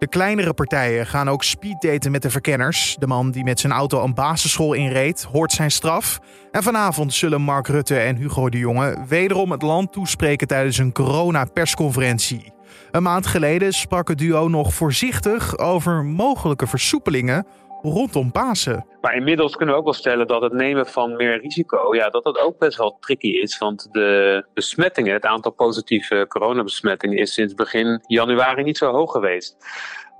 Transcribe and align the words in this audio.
De 0.00 0.08
kleinere 0.08 0.54
partijen 0.54 1.06
gaan 1.06 1.28
ook 1.28 1.44
speeddaten 1.44 2.10
met 2.10 2.22
de 2.22 2.30
verkenners. 2.30 2.96
De 2.98 3.06
man 3.06 3.30
die 3.30 3.44
met 3.44 3.60
zijn 3.60 3.72
auto 3.72 4.04
een 4.04 4.14
basisschool 4.14 4.72
inreed, 4.72 5.22
hoort 5.22 5.52
zijn 5.52 5.70
straf. 5.70 6.18
En 6.50 6.62
vanavond 6.62 7.14
zullen 7.14 7.40
Mark 7.42 7.66
Rutte 7.66 7.98
en 7.98 8.16
Hugo 8.16 8.48
de 8.48 8.58
Jonge 8.58 9.04
wederom 9.08 9.50
het 9.50 9.62
land 9.62 9.92
toespreken 9.92 10.46
tijdens 10.46 10.78
een 10.78 10.92
corona-persconferentie. 10.92 12.52
Een 12.90 13.02
maand 13.02 13.26
geleden 13.26 13.72
sprak 13.72 14.08
het 14.08 14.18
duo 14.18 14.48
nog 14.48 14.74
voorzichtig 14.74 15.58
over 15.58 16.04
mogelijke 16.04 16.66
versoepelingen 16.66 17.46
rondom 17.82 18.32
Pasen. 18.32 18.86
Maar 19.00 19.14
inmiddels 19.14 19.56
kunnen 19.56 19.74
we 19.74 19.80
ook 19.80 19.86
wel 19.86 19.94
stellen 19.94 20.26
dat 20.26 20.42
het 20.42 20.52
nemen 20.52 20.86
van 20.86 21.16
meer 21.16 21.40
risico, 21.40 21.94
ja, 21.94 22.08
dat 22.08 22.24
dat 22.24 22.38
ook 22.38 22.58
best 22.58 22.78
wel 22.78 22.96
tricky 23.00 23.28
is. 23.28 23.58
Want 23.58 23.88
de 23.92 24.44
besmettingen, 24.54 25.12
het 25.12 25.24
aantal 25.24 25.52
positieve 25.52 26.24
coronabesmettingen, 26.28 27.18
is 27.18 27.34
sinds 27.34 27.54
begin 27.54 28.04
januari 28.06 28.62
niet 28.62 28.78
zo 28.78 28.90
hoog 28.90 29.12
geweest. 29.12 29.56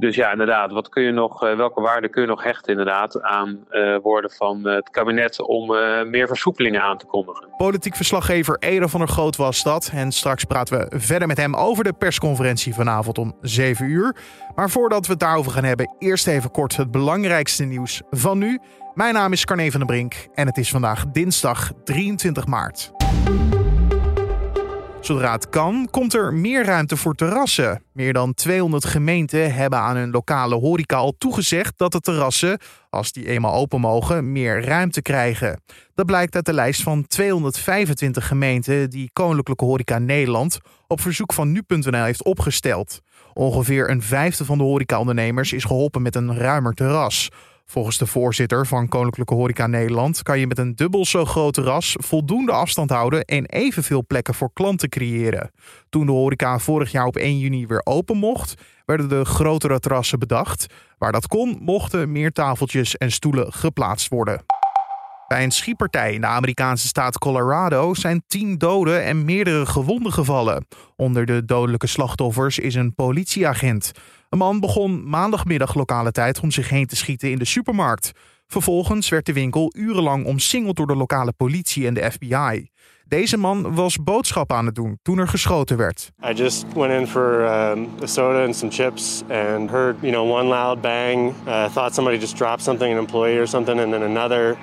Dus 0.01 0.15
ja, 0.15 0.31
inderdaad, 0.33 0.73
wat 0.73 0.89
kun 0.89 1.03
je 1.03 1.11
nog, 1.11 1.45
eh, 1.45 1.57
welke 1.57 1.81
waarde 1.81 2.09
kun 2.09 2.23
je 2.23 2.29
nog 2.29 2.43
hechten 2.43 2.71
inderdaad 2.71 3.23
aan 3.23 3.65
uh, 3.71 3.97
woorden 4.03 4.31
van 4.31 4.67
het 4.67 4.91
kabinet 4.91 5.41
om 5.41 5.67
meer 6.11 6.27
versoepelingen 6.27 6.83
aan 6.83 6.99
te 6.99 7.07
kondigen? 7.07 7.49
Politiek 7.57 7.97
verslaggever 7.97 8.57
Ede 8.59 8.89
van 8.89 9.01
der 9.01 9.09
Groot 9.09 9.37
was 9.37 9.63
dat. 9.63 9.91
En 9.95 10.13
straks 10.13 10.45
praten 10.45 10.79
we 10.79 10.99
verder 10.99 11.29
met 11.29 11.37
hem 11.37 11.55
over 11.55 11.85
de 11.85 11.93
persconferentie 11.93 12.75
vanavond 12.75 13.19
om 13.19 13.37
7 13.41 13.87
uur. 13.87 14.17
Maar 14.55 14.71
voordat 14.71 15.07
we 15.07 15.13
het 15.13 15.21
daarover 15.21 15.53
gaan 15.53 15.65
hebben, 15.65 15.95
eerst 15.99 16.27
even 16.27 16.51
kort 16.51 16.77
het 16.77 16.91
belangrijkste 16.91 17.65
nieuws 17.65 18.03
van 18.11 18.39
nu. 18.39 18.59
Mijn 18.95 19.15
naam 19.15 19.33
is 19.33 19.45
Carne 19.45 19.71
van 19.71 19.81
der 19.81 19.89
Brink 19.89 20.15
en 20.35 20.47
het 20.47 20.59
is 20.59 20.71
vandaag 20.71 21.07
dinsdag 21.07 21.73
23 21.85 22.47
maart. 22.47 22.93
Zodra 25.01 25.33
het 25.33 25.49
kan, 25.49 25.89
komt 25.91 26.15
er 26.15 26.35
meer 26.35 26.65
ruimte 26.65 26.97
voor 26.97 27.15
terrassen. 27.15 27.83
Meer 27.93 28.13
dan 28.13 28.35
200 28.35 28.85
gemeenten 28.85 29.55
hebben 29.55 29.79
aan 29.79 29.97
hun 29.97 30.11
lokale 30.11 30.55
horeca 30.55 30.97
al 30.97 31.15
toegezegd 31.19 31.73
dat 31.77 31.93
de 31.93 32.01
terrassen, 32.01 32.59
als 32.91 33.13
die 33.13 33.27
eenmaal 33.27 33.55
open 33.55 33.81
mogen, 33.81 34.33
meer 34.33 34.65
ruimte 34.65 35.03
krijgen. 35.03 35.63
Dat 35.95 36.07
blijkt 36.07 36.35
uit 36.35 36.47
de 36.47 36.53
lijst 36.53 36.83
van 36.83 37.07
225 37.07 38.27
gemeenten 38.27 38.91
die 38.91 39.11
Koninklijke 39.13 39.65
Horeca 39.65 39.99
Nederland 39.99 40.59
op 40.87 41.01
verzoek 41.01 41.33
van 41.33 41.53
nu.nl 41.53 42.05
heeft 42.05 42.25
opgesteld. 42.25 43.01
Ongeveer 43.35 43.91
een 43.91 44.03
vijfde 44.03 44.45
van 44.45 44.59
de 44.59 44.65
horecaondernemers 44.65 45.53
is 45.53 45.65
geholpen 45.65 46.03
met 46.03 46.17
een 46.17 46.37
ruimer 46.37 46.75
terras. 46.75 47.29
Volgens 47.71 47.99
de 47.99 48.07
voorzitter 48.07 48.67
van 48.67 48.89
Koninklijke 48.89 49.35
Horeca 49.35 49.67
Nederland 49.67 50.23
kan 50.23 50.39
je 50.39 50.47
met 50.47 50.59
een 50.59 50.75
dubbel 50.75 51.05
zo 51.05 51.25
groot 51.25 51.55
terras 51.55 51.97
voldoende 51.99 52.53
afstand 52.53 52.91
houden 52.91 53.25
en 53.25 53.47
evenveel 53.47 54.07
plekken 54.07 54.35
voor 54.35 54.53
klanten 54.53 54.89
creëren. 54.89 55.51
Toen 55.89 56.07
de 56.07 56.13
horeca 56.13 56.59
vorig 56.59 56.93
jaar 56.93 57.07
op 57.07 57.17
1 57.17 57.39
juni 57.39 57.67
weer 57.67 57.81
open 57.85 58.17
mocht, 58.17 58.55
werden 58.87 59.09
de 59.09 59.25
grotere 59.25 59.79
terrassen 59.79 60.19
bedacht. 60.19 60.67
Waar 60.99 61.13
dat 61.13 61.27
kon, 61.27 61.59
mochten 61.61 62.13
meer 62.13 62.33
tafeltjes 62.33 62.97
en 62.97 63.13
stoelen 63.13 63.53
geplaatst 63.53 64.09
worden. 64.09 64.45
Bij 65.29 65.43
een 65.43 65.51
schietpartij 65.51 66.15
in 66.15 66.21
de 66.21 66.27
Amerikaanse 66.27 66.87
staat 66.87 67.19
Colorado 67.19 67.95
zijn 67.95 68.23
tien 68.27 68.59
doden 68.59 69.05
en 69.05 69.25
meerdere 69.25 69.67
gewonden 69.67 70.13
gevallen. 70.13 70.67
Onder 70.97 71.27
de 71.27 71.45
dodelijke 71.45 71.87
slachtoffers 71.87 72.59
is 72.59 72.75
een 72.75 72.95
politieagent. 72.95 73.93
Een 74.31 74.39
man 74.39 74.61
begon 74.61 75.09
maandagmiddag 75.09 75.75
lokale 75.75 76.13
tijd 76.13 76.41
om 76.41 76.51
zich 76.51 76.69
heen 76.69 76.87
te 76.87 76.97
schieten 76.97 77.31
in 77.31 77.39
de 77.39 77.45
supermarkt. 77.45 78.13
Vervolgens 78.47 79.09
werd 79.09 79.27
de 79.27 79.33
winkel 79.33 79.73
urenlang 79.77 80.27
omsingeld 80.27 80.77
door 80.77 80.87
de 80.87 80.97
lokale 80.97 81.33
politie 81.33 81.87
en 81.87 81.95
de 81.95 82.11
FBI. 82.11 82.69
Deze 83.05 83.37
man 83.37 83.75
was 83.75 83.97
boodschappen 83.97 84.57
aan 84.57 84.67
het 84.67 84.75
doen 84.75 84.99
toen 85.03 85.19
er 85.19 85.29
geschoten 85.29 85.77
werd. 85.77 86.11
I 86.31 86.33
just 86.33 86.65
went 86.75 86.93
in 86.93 87.07
for 87.07 87.41
um, 87.41 87.89
a 88.03 88.07
soda 88.07 88.45
and 88.45 88.57
some 88.57 88.73
chips 88.73 89.23
and 89.31 89.71
heard, 89.71 89.97
you 90.01 90.13
know, 90.13 90.31
one 90.31 90.49
loud 90.49 90.81
bang. 90.81 91.33
Uh, 91.47 91.65
thought 91.73 91.95
somebody 91.95 92.19
just 92.19 92.37
dropped 92.37 92.63
something, 92.63 92.93
an 92.93 92.99
employee 92.99 93.39
or 93.39 93.47
something, 93.47 93.81
and 93.81 93.93
then 93.93 94.03
another. 94.03 94.57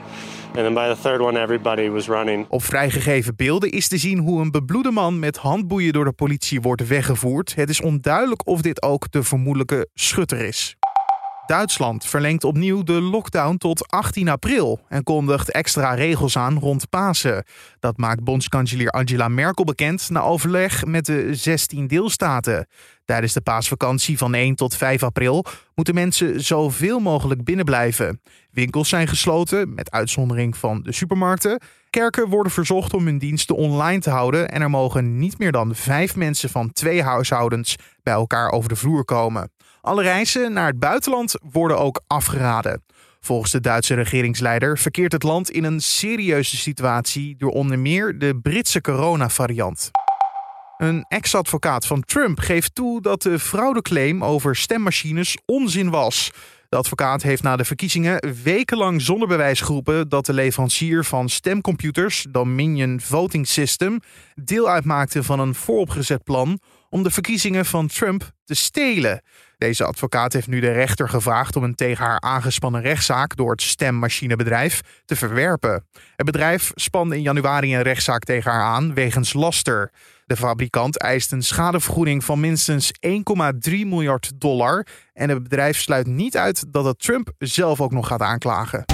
Then 0.54 0.74
by 0.74 0.94
the 0.94 0.98
third 1.02 1.22
one, 1.22 1.42
everybody 1.42 1.90
was 1.90 2.08
running. 2.08 2.46
Op 2.50 2.64
vrijgegeven 2.64 3.36
beelden 3.36 3.72
is 3.72 3.88
te 3.88 3.98
zien 3.98 4.18
hoe 4.18 4.42
een 4.42 4.52
bebloede 4.52 4.92
man 4.92 5.20
met 5.20 5.38
handboeien 5.38 5.94
door 5.94 6.06
de 6.06 6.12
politie 6.12 6.62
wordt 6.62 6.88
weggevoerd. 6.88 7.56
Het 7.56 7.70
is 7.70 7.82
onduidelijk 7.82 8.48
of 8.48 8.62
dit 8.62 8.82
ook 8.82 9.12
de 9.12 9.24
vermoedelijke 9.24 9.88
schutter 9.94 10.40
is. 10.40 10.76
Duitsland 11.48 12.06
verlengt 12.06 12.44
opnieuw 12.44 12.84
de 12.84 13.02
lockdown 13.02 13.58
tot 13.58 13.88
18 13.92 14.30
april 14.30 14.80
en 14.90 15.04
kondigt 15.04 15.52
extra 15.52 15.94
regels 15.94 16.38
aan 16.38 16.60
rond 16.60 16.90
Pasen. 16.90 17.44
Dat 17.80 17.98
maakt 17.98 18.24
bondskanselier 18.24 18.90
Angela 18.90 19.28
Merkel 19.28 19.64
bekend 19.64 20.10
na 20.10 20.22
overleg 20.22 20.86
met 20.86 21.06
de 21.06 21.36
16 21.36 21.88
deelstaten. 21.88 22.68
Tijdens 23.06 23.34
de 23.34 23.42
paasvakantie 23.42 24.18
van 24.18 24.34
1 24.34 24.56
tot 24.56 24.76
5 24.76 25.04
april 25.04 25.46
moeten 25.76 25.94
mensen 25.94 26.42
zoveel 26.42 27.00
mogelijk 27.00 27.44
binnenblijven. 27.44 28.22
Winkels 28.52 28.90
zijn 28.90 29.08
gesloten, 29.08 29.74
met 29.74 29.92
uitzondering 29.92 30.58
van 30.58 30.82
de 30.84 30.92
supermarkten. 30.92 31.62
Kerken 31.98 32.30
worden 32.30 32.52
verzocht 32.52 32.94
om 32.94 33.06
hun 33.06 33.18
diensten 33.18 33.56
online 33.56 34.00
te 34.00 34.10
houden 34.10 34.50
en 34.50 34.62
er 34.62 34.70
mogen 34.70 35.18
niet 35.18 35.38
meer 35.38 35.52
dan 35.52 35.76
vijf 35.76 36.16
mensen 36.16 36.50
van 36.50 36.74
twee 36.74 37.04
huishoudens 37.04 37.76
bij 38.04 38.14
elkaar 38.14 38.52
over 38.52 38.70
de 38.70 38.76
vloer 38.76 39.06
komen. 39.06 39.52
Alle 39.82 40.02
reizen 40.02 40.54
naar 40.54 40.68
het 40.68 40.80
buitenland 40.80 41.36
worden 41.52 41.80
ook 41.80 42.02
afgeraden. 42.08 42.84
Volgens 43.20 43.52
de 43.52 43.60
Duitse 43.60 43.94
regeringsleider 43.94 44.78
verkeert 44.78 45.12
het 45.12 45.24
land 45.24 45.50
in 45.50 45.64
een 45.64 45.80
serieuze 45.80 46.58
situatie 46.58 47.36
door 47.38 47.52
onder 47.52 47.80
meer 47.80 48.20
de 48.20 48.40
Britse 48.42 48.82
coronavariant. 48.82 49.92
Een 50.78 51.06
ex-advocaat 51.08 51.86
van 51.86 52.02
Trump 52.02 52.40
geeft 52.40 52.76
toe 52.76 53.02
dat 53.02 53.22
de 53.22 53.40
fraudeclaim 53.40 54.24
over 54.24 54.56
stemmachines 54.56 55.38
onzin 55.46 55.90
was. 55.90 56.32
De 56.70 56.78
advocaat 56.78 57.22
heeft 57.22 57.44
na 57.44 57.56
de 57.56 57.66
verkiezingen 57.66 58.34
wekenlang 58.44 59.02
zonder 59.02 59.28
bewijs 59.28 59.62
geroepen 59.62 60.10
dat 60.10 60.26
de 60.26 60.34
leverancier 60.34 61.04
van 61.06 61.30
stemcomputers, 61.30 62.26
Dominion 62.30 63.00
Voting 63.02 63.48
System, 63.48 64.00
deel 64.36 64.70
uitmaakte 64.70 65.24
van 65.24 65.40
een 65.40 65.56
vooropgezet 65.56 66.24
plan 66.24 66.60
om 66.90 67.04
de 67.04 67.12
verkiezingen 67.12 67.66
van 67.66 67.88
Trump 67.88 68.32
te 68.44 68.54
stelen. 68.54 69.22
Deze 69.58 69.84
advocaat 69.84 70.34
heeft 70.34 70.48
nu 70.48 70.60
de 70.60 70.72
rechter 70.72 71.10
gevraagd 71.10 71.56
om 71.56 71.64
een 71.64 71.76
tegen 71.76 72.06
haar 72.06 72.20
aangespannen 72.20 72.82
rechtszaak 72.82 73.36
door 73.36 73.52
het 73.52 73.62
stemmachinebedrijf 73.62 74.82
te 75.06 75.16
verwerpen. 75.16 75.86
Het 76.16 76.26
bedrijf 76.26 76.72
spande 76.76 77.16
in 77.16 77.22
januari 77.22 77.76
een 77.76 77.82
rechtszaak 77.82 78.24
tegen 78.24 78.52
haar 78.52 78.64
aan 78.64 78.94
wegens 78.94 79.34
laster. 79.34 79.92
De 80.28 80.36
fabrikant 80.38 80.98
eist 80.98 81.32
een 81.32 81.42
schadevergoeding 81.42 82.24
van 82.24 82.40
minstens 82.40 82.92
1,3 83.08 83.20
miljard 83.64 84.32
dollar. 84.36 84.88
En 85.14 85.30
het 85.30 85.44
bedrijf 85.44 85.78
sluit 85.80 86.08
niet 86.08 86.38
uit 86.38 86.74
dat 86.74 86.86
het 86.86 87.00
Trump 87.00 87.32
zelf 87.38 87.82
ook 87.82 87.92
nog 87.92 88.08
gaat 88.08 88.22
aanklagen. 88.22 88.86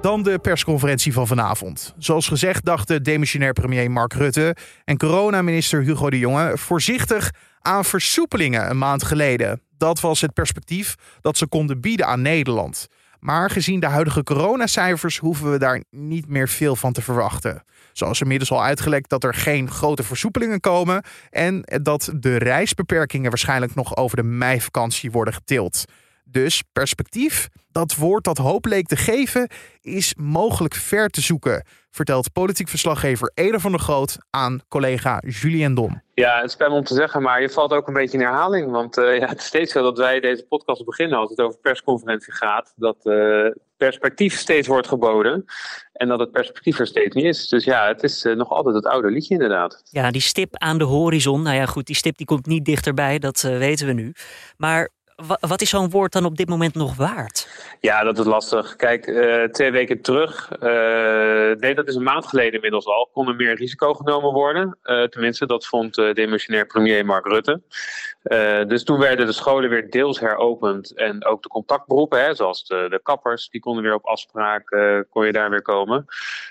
Dan 0.00 0.22
de 0.22 0.38
persconferentie 0.38 1.12
van 1.12 1.26
vanavond. 1.26 1.94
Zoals 1.98 2.28
gezegd 2.28 2.64
dachten 2.64 3.02
demissionair 3.02 3.52
premier 3.52 3.90
Mark 3.90 4.12
Rutte 4.12 4.56
en 4.84 4.96
coronaminister 4.96 5.82
Hugo 5.82 6.10
de 6.10 6.18
Jonge 6.18 6.58
voorzichtig 6.58 7.30
aan 7.60 7.84
versoepelingen 7.84 8.70
een 8.70 8.78
maand 8.78 9.02
geleden. 9.02 9.60
Dat 9.76 10.00
was 10.00 10.20
het 10.20 10.32
perspectief 10.32 10.94
dat 11.20 11.36
ze 11.36 11.46
konden 11.46 11.80
bieden 11.80 12.06
aan 12.06 12.22
Nederland. 12.22 12.86
Maar 13.24 13.50
gezien 13.50 13.80
de 13.80 13.86
huidige 13.86 14.22
coronacijfers 14.22 15.18
hoeven 15.18 15.50
we 15.50 15.58
daar 15.58 15.82
niet 15.90 16.28
meer 16.28 16.48
veel 16.48 16.76
van 16.76 16.92
te 16.92 17.02
verwachten. 17.02 17.62
Zoals 17.92 18.20
inmiddels 18.20 18.50
al 18.50 18.62
uitgelekt 18.62 19.10
dat 19.10 19.24
er 19.24 19.34
geen 19.34 19.70
grote 19.70 20.02
versoepelingen 20.02 20.60
komen 20.60 21.04
en 21.30 21.62
dat 21.82 22.12
de 22.16 22.36
reisbeperkingen 22.36 23.28
waarschijnlijk 23.30 23.74
nog 23.74 23.96
over 23.96 24.16
de 24.16 24.22
meivakantie 24.22 25.10
worden 25.10 25.34
getild. 25.34 25.84
Dus 26.24 26.62
perspectief, 26.72 27.48
dat 27.72 27.94
woord 27.94 28.24
dat 28.24 28.38
hoop 28.38 28.64
leek 28.64 28.86
te 28.86 28.96
geven, 28.96 29.48
is 29.80 30.14
mogelijk 30.16 30.74
ver 30.74 31.08
te 31.08 31.20
zoeken, 31.20 31.64
vertelt 31.94 32.32
politiek 32.32 32.68
verslaggever 32.68 33.30
Eder 33.34 33.60
van 33.60 33.70
der 33.70 33.80
Groot 33.80 34.18
aan 34.30 34.60
collega 34.68 35.22
Julien 35.26 35.74
Dom. 35.74 36.02
Ja, 36.14 36.40
het 36.40 36.50
spijt 36.50 36.70
me 36.70 36.76
om 36.76 36.84
te 36.84 36.94
zeggen, 36.94 37.22
maar 37.22 37.40
je 37.40 37.50
valt 37.50 37.72
ook 37.72 37.86
een 37.86 37.94
beetje 37.94 38.18
in 38.18 38.24
herhaling. 38.24 38.70
Want 38.70 38.98
uh, 38.98 39.18
ja, 39.18 39.26
het 39.26 39.38
is 39.38 39.46
steeds 39.46 39.72
zo 39.72 39.82
dat 39.82 39.98
wij 39.98 40.20
deze 40.20 40.46
podcast 40.48 40.84
beginnen 40.84 41.18
als 41.18 41.30
het 41.30 41.40
over 41.40 41.58
persconferentie 41.60 42.32
gaat. 42.32 42.72
Dat 42.76 42.96
uh, 43.02 43.50
perspectief 43.76 44.38
steeds 44.38 44.68
wordt 44.68 44.88
geboden. 44.88 45.44
En 45.92 46.08
dat 46.08 46.20
het 46.20 46.30
perspectief 46.30 46.78
er 46.78 46.86
steeds 46.86 47.14
niet 47.14 47.24
is. 47.24 47.48
Dus 47.48 47.64
ja, 47.64 47.86
het 47.86 48.02
is 48.02 48.24
uh, 48.24 48.36
nog 48.36 48.48
altijd 48.50 48.74
het 48.74 48.86
oude 48.86 49.10
liedje 49.10 49.34
inderdaad. 49.34 49.82
Ja, 49.90 50.10
die 50.10 50.20
stip 50.20 50.56
aan 50.56 50.78
de 50.78 50.84
horizon. 50.84 51.42
Nou 51.42 51.56
ja, 51.56 51.66
goed, 51.66 51.86
die 51.86 51.96
stip 51.96 52.16
die 52.16 52.26
komt 52.26 52.46
niet 52.46 52.64
dichterbij, 52.64 53.18
dat 53.18 53.40
weten 53.40 53.86
we 53.86 53.92
nu. 53.92 54.12
Maar 54.56 54.90
wat 55.40 55.60
is 55.60 55.68
zo'n 55.68 55.90
woord 55.90 56.12
dan 56.12 56.24
op 56.24 56.36
dit 56.36 56.48
moment 56.48 56.74
nog 56.74 56.96
waard? 56.96 57.48
Ja, 57.80 58.02
dat 58.04 58.18
is 58.18 58.24
lastig. 58.24 58.76
Kijk, 58.76 59.06
uh, 59.06 59.44
twee 59.44 59.70
weken 59.70 60.00
terug, 60.00 60.50
uh, 60.62 61.60
nee, 61.60 61.74
dat 61.74 61.88
is 61.88 61.94
een 61.94 62.02
maand 62.02 62.26
geleden 62.26 62.52
inmiddels 62.52 62.86
al, 62.86 63.10
kon 63.12 63.28
er 63.28 63.34
meer 63.34 63.54
risico 63.54 63.94
genomen 63.94 64.32
worden. 64.32 64.78
Uh, 64.84 65.02
tenminste, 65.02 65.46
dat 65.46 65.66
vond 65.66 65.94
demissionair 65.94 66.66
premier 66.66 67.04
Mark 67.04 67.26
Rutte. 67.26 67.60
dus 68.68 68.84
toen 68.84 68.98
werden 68.98 69.26
de 69.26 69.32
scholen 69.32 69.70
weer 69.70 69.90
deels 69.90 70.20
heropend 70.20 70.94
en 70.94 71.24
ook 71.24 71.42
de 71.42 71.48
contactberoepen, 71.48 72.24
hè, 72.24 72.34
zoals 72.34 72.64
de, 72.66 72.86
de 72.90 73.00
kappers, 73.02 73.48
die 73.48 73.60
konden 73.60 73.82
weer 73.82 73.94
op 73.94 74.04
afspraak, 74.04 74.76
kon 75.10 75.26
je 75.26 75.32
daar 75.32 75.50
weer 75.50 75.62
komen. 75.62 76.06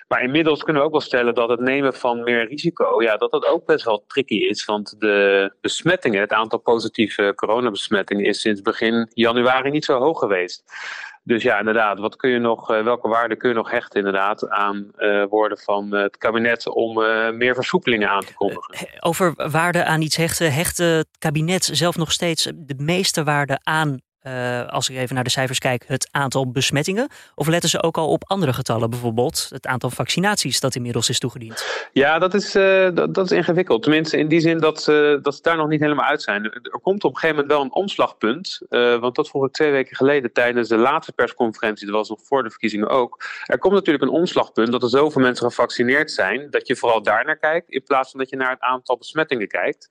Maar 0.07 0.24
inmiddels 0.24 0.63
kunnen 0.63 0.81
we 0.81 0.88
ook 0.88 0.94
wel 0.94 1.01
stellen 1.01 1.36
dat 1.36 1.50
het 1.50 1.60
nemen 1.60 1.94
van 1.94 2.24
meer 2.24 2.48
risico, 2.48 3.01
ja, 3.04 3.18
dat 3.18 3.31
dat 3.31 3.45
ook 3.45 3.65
best 3.65 3.86
wel 3.86 4.04
tricky 4.07 4.36
is. 4.36 4.65
Want 4.65 4.95
de 5.00 5.51
besmettingen, 5.62 6.21
het 6.21 6.31
aantal 6.31 6.60
positieve 6.60 7.33
coronabesmettingen 7.36 8.25
is 8.25 8.42
sinds 8.42 8.53
begin 8.62 9.10
januari 9.14 9.70
niet 9.70 9.86
zo 9.86 10.00
hoog 10.00 10.20
geweest. 10.20 10.64
Dus 11.26 11.44
ja, 11.44 11.60
inderdaad, 11.60 12.00
wat 12.00 12.16
kun 12.16 12.30
je 12.30 12.40
nog, 12.40 12.72
uh, 12.72 12.84
welke 12.84 13.08
waarde 13.08 13.36
kun 13.36 13.50
je 13.50 13.56
nog 13.56 13.72
hechten 13.72 14.00
inderdaad 14.00 14.50
aan 14.50 14.92
uh, 14.98 15.26
woorden 15.30 15.58
van 15.58 15.94
het 15.94 16.18
kabinet 16.18 16.68
om 16.68 17.00
uh, 17.00 17.32
meer 17.32 17.56
versoepelingen 17.56 18.10
aan 18.10 18.24
te 18.24 18.34
kondigen? 18.34 18.88
Over 19.00 19.52
waarde 19.52 19.86
aan 19.86 20.02
iets 20.02 20.16
hechten, 20.16 20.54
hecht 20.54 20.78
het 20.78 21.08
kabinet 21.20 21.64
zelf 21.64 21.96
nog 21.96 22.12
steeds 22.12 22.44
de 22.56 22.76
meeste 22.78 23.24
waarde 23.24 23.60
aan 23.64 24.02
uh, 24.24 24.68
als 24.68 24.90
ik 24.90 24.98
even 24.98 25.16
naar 25.16 25.24
de 25.24 25.30
cijfers 25.30 25.60
kijk, 25.60 25.84
het 25.88 26.08
aantal 26.12 26.52
besmettingen? 26.52 27.08
Of 27.36 27.48
letten 27.48 27.70
ze 27.70 27.84
ook 27.84 27.98
al 27.98 28.08
op 28.08 28.24
andere 28.28 28.54
getallen, 28.54 28.90
bijvoorbeeld 28.90 29.48
het 29.50 29.68
aantal 29.68 29.90
vaccinaties 29.90 30.60
dat 30.60 30.75
inmiddels 30.75 31.10
is 31.10 31.20
toegediend? 31.20 31.88
Ja, 31.92 32.20
dat 32.20 32.34
is, 32.34 32.56
uh, 32.56 32.90
dat, 32.94 33.18
is 33.18 33.31
ingewikkeld. 33.31 33.84
Tenminste, 33.84 34.18
in 34.18 34.28
die 34.28 34.40
zin 34.40 34.58
dat, 34.58 34.88
uh, 34.90 35.18
dat 35.22 35.36
ze 35.36 35.42
daar 35.42 35.58
nog 35.58 35.68
niet 35.68 35.80
helemaal 35.80 36.06
uit 36.06 36.22
zijn. 36.22 36.44
Er 36.44 36.80
komt 36.81 37.04
op 37.04 37.14
een 37.14 37.18
gegeven 37.18 37.36
moment 37.36 37.54
wel 37.54 37.62
een 37.62 37.74
omslagpunt. 37.74 38.62
want 38.70 39.16
dat 39.16 39.30
vroeg 39.30 39.46
ik 39.46 39.52
twee 39.52 39.72
weken 39.72 39.96
geleden 39.96 40.34
tijdens 40.34 40.70
de 40.70 40.78
laatste 40.78 41.12
persconferentie. 41.12 41.86
Dat 41.86 41.96
was 41.96 42.10
nog 42.10 42.20
voor 42.24 42.44
de 42.44 42.50
verkiezingen 42.50 42.90
ook. 42.90 43.24
Er 43.46 43.60
komt 43.60 43.74
natuurlijk 43.74 44.04
een 44.04 44.10
omslagpunt 44.10 44.72
dat 44.72 44.84
er 44.84 44.90
zoveel 44.90 45.22
mensen 45.22 45.48
gevaccineerd 45.48 46.12
zijn. 46.12 46.48
dat 46.50 46.68
je 46.68 46.75
vooral 46.75 47.02
daar 47.02 47.25
naar 47.25 47.38
kijkt. 47.38 47.70
in 47.70 47.84
plaats 47.84 48.12
van 48.12 48.20
dat 48.20 48.30
je 48.30 48.36
naar 48.36 48.50
het 48.50 48.62
aantal 48.62 48.98
besmettingen 48.98 49.48
kijkt. 49.48 49.90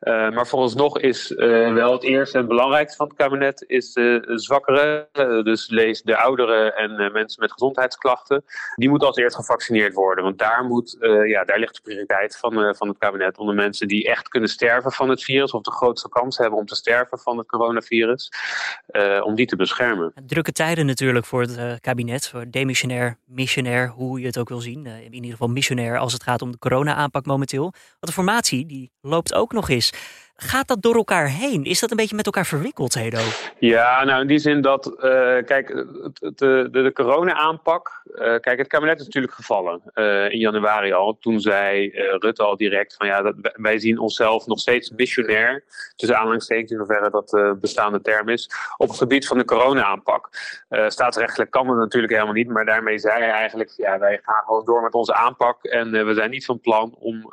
maar 0.00 0.46
vooralsnog 0.46 0.98
is 0.98 1.28
wel 1.74 1.92
het 1.92 2.02
eerste 2.02 2.38
en 2.38 2.46
belangrijkste 2.46 2.96
van 2.96 3.06
het 3.06 3.16
kabinet 3.16 3.64
is 3.72 3.92
de 3.92 4.22
zwakkere, 4.26 5.08
eh, 5.12 5.42
dus 5.42 5.68
lees 5.68 6.02
de 6.02 6.16
ouderen 6.16 6.76
en 6.76 6.90
eh, 6.98 7.12
mensen 7.12 7.40
met 7.40 7.52
gezondheidsklachten, 7.52 8.44
die 8.74 8.88
moeten 8.88 9.08
als 9.08 9.16
eerst 9.16 9.36
gevaccineerd 9.36 9.94
worden. 9.94 10.24
Want 10.24 10.38
daar, 10.38 10.64
moet, 10.64 10.96
eh, 11.00 11.28
ja, 11.28 11.44
daar 11.44 11.58
ligt 11.58 11.74
de 11.74 11.80
prioriteit 11.82 12.36
van, 12.36 12.74
van 12.76 12.88
het 12.88 12.98
kabinet. 12.98 13.38
Onder 13.38 13.54
mensen 13.54 13.88
die 13.88 14.08
echt 14.08 14.28
kunnen 14.28 14.48
sterven 14.48 14.92
van 14.92 15.08
het 15.08 15.22
virus, 15.24 15.52
of 15.52 15.62
de 15.62 15.72
grootste 15.72 16.08
kans 16.08 16.36
hebben 16.36 16.58
om 16.58 16.66
te 16.66 16.74
sterven 16.74 17.18
van 17.18 17.38
het 17.38 17.46
coronavirus, 17.46 18.32
om 19.22 19.34
die 19.34 19.46
te 19.46 19.56
beschermen. 19.56 20.12
Drukke 20.26 20.52
tijden 20.52 20.86
natuurlijk 20.86 21.26
voor 21.26 21.40
het 21.40 21.80
kabinet, 21.80 22.28
voor 22.28 22.50
demissionair, 22.50 23.16
missionair, 23.24 23.88
hoe 23.88 24.20
je 24.20 24.26
het 24.26 24.38
ook 24.38 24.48
wil 24.48 24.60
zien. 24.60 24.86
in 24.86 25.14
ieder 25.14 25.30
geval 25.30 25.48
missionair 25.48 25.98
als 25.98 26.12
het 26.12 26.22
gaat 26.22 26.42
om 26.42 26.50
de 26.50 26.58
corona-aanpak 26.58 27.26
momenteel. 27.26 27.62
Want 27.62 28.06
de 28.06 28.12
formatie 28.12 28.66
die 28.66 28.90
loopt 29.00 29.34
ook 29.34 29.52
nog 29.52 29.68
eens. 29.68 29.92
Gaat 30.36 30.68
dat 30.68 30.82
door 30.82 30.94
elkaar 30.94 31.28
heen? 31.28 31.64
Is 31.64 31.80
dat 31.80 31.90
een 31.90 31.96
beetje 31.96 32.16
met 32.16 32.26
elkaar 32.26 32.46
verwikkeld, 32.46 32.94
Hedo? 32.94 33.18
Ja, 33.58 34.04
nou 34.04 34.20
in 34.20 34.26
die 34.26 34.38
zin 34.38 34.60
dat, 34.60 34.86
uh, 34.86 35.02
kijk, 35.44 35.68
de, 35.68 36.68
de, 36.70 36.82
de 36.82 36.90
corona-aanpak. 36.92 38.02
Uh, 38.14 38.18
kijk, 38.38 38.58
het 38.58 38.66
kabinet 38.66 39.00
is 39.00 39.04
natuurlijk 39.04 39.34
gevallen 39.34 39.80
in 40.32 40.38
januari 40.38 40.92
al. 40.92 41.18
Toen 41.20 41.40
zei 41.40 41.90
Rutte 42.18 42.42
al 42.42 42.56
direct 42.56 42.94
van 42.96 43.06
ja, 43.06 43.22
dat, 43.22 43.34
wij 43.52 43.78
zien 43.78 43.98
onszelf 43.98 44.46
nog 44.46 44.58
steeds 44.58 44.90
missionair. 44.90 45.64
Tussen 45.96 46.18
aanhalingstekens 46.18 46.70
in 46.70 46.78
hoeverre 46.78 47.10
dat 47.10 47.32
uh, 47.32 47.52
bestaande 47.52 48.00
term 48.00 48.28
is. 48.28 48.50
Op 48.76 48.88
het 48.88 48.98
gebied 48.98 49.26
van 49.26 49.38
de 49.38 49.44
corona-aanpak. 49.44 50.28
staatsrechtelijk 50.86 51.50
kan 51.50 51.68
het 51.68 51.78
natuurlijk 51.78 52.12
helemaal 52.12 52.34
niet. 52.34 52.48
Maar 52.48 52.64
daarmee 52.64 52.98
zei 52.98 53.22
hij 53.22 53.30
eigenlijk, 53.30 53.72
ja, 53.76 53.98
wij 53.98 54.20
gaan 54.22 54.42
gewoon 54.44 54.64
door 54.64 54.82
met 54.82 54.94
onze 54.94 55.14
aanpak. 55.14 55.64
En 55.64 56.06
we 56.06 56.14
zijn 56.14 56.30
niet 56.30 56.44
van 56.44 56.60
plan 56.60 56.94
om 56.98 57.30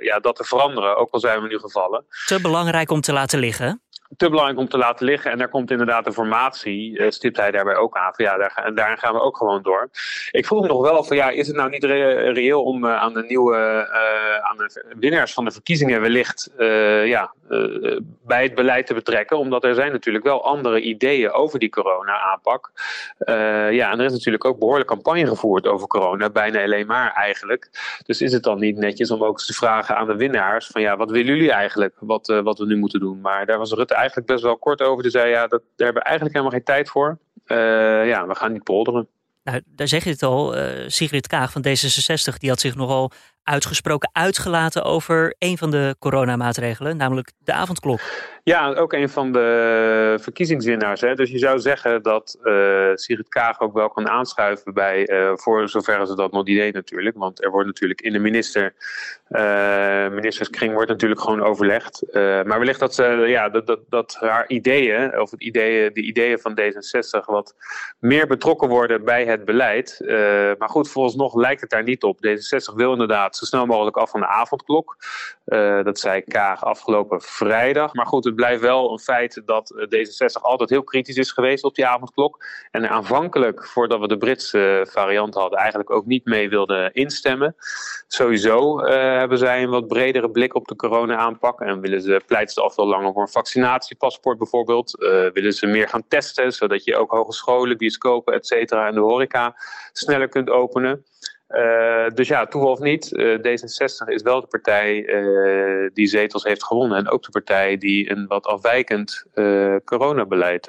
ja, 0.00 0.18
dat 0.20 0.36
te 0.36 0.44
veranderen. 0.44 0.96
Ook 0.96 1.10
al 1.10 1.20
zijn 1.20 1.42
we 1.42 1.48
nu 1.48 1.58
gevallen 1.58 2.04
te 2.28 2.40
belangrijk 2.40 2.90
om 2.90 3.00
te 3.00 3.12
laten 3.12 3.38
liggen? 3.38 3.82
Te 4.16 4.28
belangrijk 4.28 4.58
om 4.58 4.68
te 4.68 4.78
laten 4.78 5.06
liggen. 5.06 5.30
En 5.30 5.38
daar 5.38 5.48
komt 5.48 5.70
inderdaad 5.70 6.04
de 6.04 6.12
formatie, 6.12 6.98
uh, 6.98 7.10
stipt 7.10 7.36
hij 7.36 7.50
daarbij 7.50 7.76
ook 7.76 7.96
aan. 7.96 8.14
Van, 8.14 8.24
ja, 8.24 8.36
daar, 8.36 8.62
en 8.64 8.74
daarin 8.74 8.98
gaan 8.98 9.14
we 9.14 9.20
ook 9.20 9.36
gewoon 9.36 9.62
door. 9.62 9.88
Ik 10.30 10.46
vroeg 10.46 10.60
me 10.60 10.66
nog 10.66 10.80
wel 10.80 11.04
van 11.04 11.16
ja, 11.16 11.30
is 11.30 11.46
het 11.46 11.56
nou 11.56 11.70
niet 11.70 11.84
reëel 11.84 12.62
om 12.62 12.84
uh, 12.84 12.96
aan 12.96 13.14
de 13.14 13.22
nieuwe 13.22 13.56
uh, 13.56 14.50
aan 14.50 14.56
de 14.56 14.94
winnaars 14.98 15.32
van 15.32 15.44
de 15.44 15.50
verkiezingen 15.50 16.00
wellicht 16.00 16.50
ja, 17.04 17.32
bij 18.26 18.42
het 18.42 18.54
beleid 18.54 18.86
te 18.86 18.94
betrekken? 18.94 19.38
Omdat 19.38 19.64
er 19.64 19.74
zijn 19.74 19.92
natuurlijk 19.92 20.24
wel 20.24 20.44
andere 20.44 20.80
ideeën 20.80 21.30
over 21.30 21.58
die 21.58 21.70
corona-aanpak. 21.70 22.70
ja, 23.70 23.90
en 23.90 23.98
er 23.98 24.04
is 24.04 24.12
natuurlijk 24.12 24.44
ook 24.44 24.58
behoorlijk 24.58 24.88
campagne 24.88 25.26
gevoerd 25.26 25.66
over 25.66 25.86
corona, 25.86 26.30
bijna 26.30 26.62
alleen 26.62 26.86
maar 26.86 27.12
eigenlijk. 27.12 27.70
Dus 28.06 28.20
is 28.20 28.32
het 28.32 28.42
dan 28.42 28.58
niet 28.58 28.76
netjes 28.76 29.10
om 29.10 29.24
ook 29.24 29.32
eens 29.32 29.46
te 29.46 29.52
vragen 29.52 29.96
aan 29.96 30.06
de 30.06 30.16
winnaars 30.16 30.66
van 30.66 30.80
ja, 30.80 30.96
wat 30.96 31.10
willen 31.10 31.34
jullie 31.34 31.52
eigenlijk 31.52 31.94
wat, 31.98 32.40
wat 32.42 32.58
we 32.58 32.66
nu 32.66 32.76
moeten 32.76 33.00
doen? 33.00 33.20
Maar 33.20 33.46
daar 33.46 33.58
was 33.58 33.72
Rutte 33.72 33.96
eigenlijk 33.98 34.26
best 34.26 34.42
wel 34.42 34.58
kort 34.58 34.82
over. 34.82 35.02
Die 35.02 35.10
zei, 35.10 35.30
ja, 35.30 35.46
dat, 35.46 35.62
daar 35.76 35.86
hebben 35.86 36.02
we 36.02 36.08
eigenlijk 36.08 36.36
helemaal 36.36 36.56
geen 36.56 36.66
tijd 36.66 36.88
voor. 36.88 37.18
Uh, 37.46 37.56
ja, 38.06 38.26
we 38.26 38.34
gaan 38.34 38.52
niet 38.52 38.62
polderen. 38.62 39.08
Nou, 39.44 39.62
daar 39.66 39.88
zeg 39.88 40.04
je 40.04 40.10
het 40.10 40.22
al. 40.22 40.58
Uh, 40.58 40.84
Sigrid 40.86 41.26
Kaag 41.26 41.52
van 41.52 41.64
D66 41.66 42.38
die 42.38 42.48
had 42.48 42.60
zich 42.60 42.74
nogal 42.74 43.10
uitgesproken 43.48 44.10
uitgelaten 44.12 44.84
over 44.84 45.34
een 45.38 45.58
van 45.58 45.70
de 45.70 45.96
coronamaatregelen, 45.98 46.96
namelijk 46.96 47.32
de 47.38 47.52
avondklok. 47.52 48.00
Ja, 48.48 48.74
ook 48.74 48.92
een 48.92 49.08
van 49.08 49.32
de 49.32 50.16
verkiezingswinnaars. 50.20 51.00
Hè. 51.00 51.14
Dus 51.14 51.30
je 51.30 51.38
zou 51.38 51.58
zeggen 51.58 52.02
dat 52.02 52.38
uh, 52.42 52.90
Sigrid 52.94 53.28
Kaag 53.28 53.60
ook 53.60 53.72
wel 53.72 53.88
kan 53.88 54.08
aanschuiven 54.08 54.74
bij, 54.74 55.08
uh, 55.08 55.30
voor 55.34 55.68
zover 55.68 56.06
ze 56.06 56.14
dat 56.14 56.32
nog 56.32 56.44
niet 56.44 56.56
deed 56.56 56.74
natuurlijk. 56.74 57.16
Want 57.18 57.44
er 57.44 57.50
wordt 57.50 57.66
natuurlijk 57.66 58.00
in 58.00 58.12
de 58.12 58.18
minister, 58.18 58.74
uh, 59.30 60.08
ministerskring 60.08 60.72
wordt 60.72 60.88
natuurlijk 60.88 61.20
gewoon 61.20 61.42
overlegd. 61.42 62.02
maar 62.12 62.58
wellicht 62.58 62.80
dat, 62.80 62.94
ze, 62.94 63.02
ja, 63.26 63.48
dat, 63.48 63.78
dat, 63.88 64.16
haar 64.20 64.48
ideeën, 64.48 65.20
of 65.20 65.30
het 65.30 65.42
ideeën, 65.42 65.92
de 65.92 66.02
ideeën 66.02 66.38
van 66.38 66.58
D66 66.60 67.24
wat 67.24 67.54
meer 67.98 68.26
betrokken 68.26 68.68
worden 68.68 69.04
bij 69.04 69.24
het 69.24 69.44
beleid. 69.44 70.00
maar 70.58 70.68
goed, 70.68 71.14
nog 71.16 71.34
lijkt 71.34 71.60
het 71.60 71.70
daar 71.70 71.82
niet 71.82 72.02
op. 72.02 72.18
D66 72.26 72.74
wil 72.74 72.92
inderdaad 72.92 73.36
zo 73.38 73.44
snel 73.44 73.66
mogelijk 73.66 73.96
af 73.96 74.10
van 74.10 74.20
de 74.20 74.26
avondklok. 74.26 74.96
Uh, 75.46 75.84
dat 75.84 75.98
zei 75.98 76.22
Kaag 76.22 76.64
afgelopen 76.64 77.20
vrijdag. 77.20 77.94
Maar 77.94 78.06
goed, 78.06 78.24
het 78.24 78.34
blijft 78.34 78.60
wel 78.60 78.92
een 78.92 78.98
feit 78.98 79.42
dat 79.44 79.74
D66 79.74 80.42
altijd 80.42 80.70
heel 80.70 80.82
kritisch 80.82 81.16
is 81.16 81.32
geweest 81.32 81.64
op 81.64 81.74
die 81.74 81.86
avondklok. 81.86 82.44
En 82.70 82.90
aanvankelijk, 82.90 83.66
voordat 83.66 84.00
we 84.00 84.08
de 84.08 84.18
Britse 84.18 84.86
variant 84.90 85.34
hadden, 85.34 85.58
eigenlijk 85.58 85.90
ook 85.90 86.06
niet 86.06 86.24
mee 86.24 86.48
wilde 86.48 86.90
instemmen. 86.92 87.56
Sowieso 88.06 88.80
hebben 88.84 89.38
zij 89.38 89.62
een 89.62 89.70
wat 89.70 89.88
bredere 89.88 90.30
blik 90.30 90.54
op 90.54 90.68
de 90.68 90.76
corona-aanpak. 90.76 91.60
En 91.60 91.80
willen 91.80 92.00
ze, 92.00 92.20
pleiten 92.26 92.54
ze 92.54 92.60
al 92.60 92.86
langer 92.86 93.12
voor 93.12 93.22
een 93.22 93.28
vaccinatiepaspoort 93.28 94.38
bijvoorbeeld. 94.38 95.02
Uh, 95.02 95.08
willen 95.32 95.52
ze 95.52 95.66
meer 95.66 95.88
gaan 95.88 96.04
testen, 96.08 96.52
zodat 96.52 96.84
je 96.84 96.96
ook 96.96 97.10
hogescholen, 97.10 97.76
bioscopen, 97.76 98.34
et 98.34 98.46
cetera 98.46 98.86
en 98.86 98.94
de 98.94 99.00
horeca 99.00 99.56
sneller 99.92 100.28
kunt 100.28 100.50
openen. 100.50 101.04
Uh, 101.48 102.08
dus 102.14 102.28
ja, 102.28 102.46
toeval 102.46 102.70
of 102.70 102.78
niet, 102.78 103.12
uh, 103.12 103.38
D66 103.38 104.06
is 104.06 104.22
wel 104.22 104.40
de 104.40 104.46
partij 104.46 105.04
uh, 105.04 105.90
die 105.92 106.06
zetels 106.06 106.44
heeft 106.44 106.64
gewonnen. 106.64 106.98
En 106.98 107.08
ook 107.08 107.22
de 107.22 107.30
partij 107.30 107.78
die 107.78 108.10
een 108.10 108.26
wat 108.26 108.46
afwijkend 108.46 109.26
coronabeleid 109.84 110.66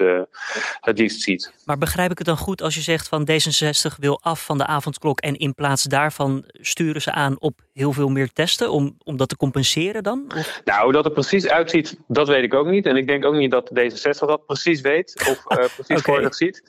het 0.80 0.98
liefst 0.98 1.20
ziet. 1.20 1.52
Maar 1.64 1.78
begrijp 1.78 2.10
ik 2.10 2.18
het 2.18 2.26
dan 2.26 2.36
goed 2.36 2.62
als 2.62 2.74
je 2.74 2.80
zegt 2.80 3.08
van 3.08 3.28
D66 3.30 3.98
wil 3.98 4.20
af 4.22 4.44
van 4.44 4.58
de 4.58 4.66
avondklok 4.66 5.20
en 5.20 5.36
in 5.36 5.54
plaats 5.54 5.82
daarvan 5.82 6.44
sturen 6.52 7.02
ze 7.02 7.12
aan 7.12 7.36
op 7.38 7.60
heel 7.72 7.92
veel 7.92 8.08
meer 8.08 8.32
testen 8.32 8.70
om, 8.70 8.96
om 9.04 9.16
dat 9.16 9.28
te 9.28 9.36
compenseren 9.36 10.02
dan? 10.02 10.24
Of? 10.36 10.60
Nou, 10.64 10.82
hoe 10.82 10.92
dat 10.92 11.04
er 11.04 11.10
precies 11.12 11.48
uitziet, 11.48 11.98
dat 12.06 12.28
weet 12.28 12.42
ik 12.42 12.54
ook 12.54 12.66
niet. 12.66 12.86
En 12.86 12.96
ik 12.96 13.06
denk 13.06 13.24
ook 13.24 13.34
niet 13.34 13.50
dat 13.50 13.70
D66 13.70 14.18
dat 14.18 14.46
precies 14.46 14.80
weet 14.80 15.26
of 15.28 15.42
precies 15.74 15.98
okay. 15.98 16.02
voor 16.02 16.22
zich 16.22 16.34
ziet. 16.34 16.62